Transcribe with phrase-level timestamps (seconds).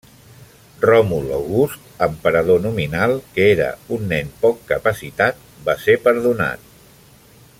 [0.87, 6.69] Ròmul August, emperador nominal, que era un nen poc capacitat, va ser perdonat.